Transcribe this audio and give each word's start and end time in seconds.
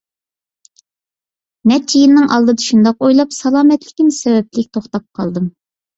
نەچچە 1.71 2.01
يىلنىڭ 2.01 2.27
ئالدىدا 2.29 2.69
شۇنداق 2.69 3.05
ئويلاپ، 3.09 3.37
سالامەتلىكىم 3.41 4.11
سەۋەبلىك 4.21 4.73
توختاپ 4.79 5.07
قالدىم. 5.21 5.53